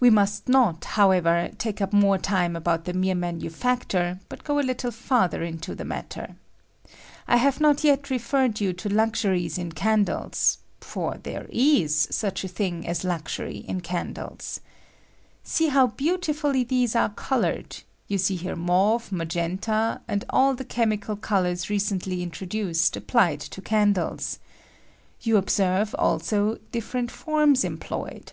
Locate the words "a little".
4.58-4.90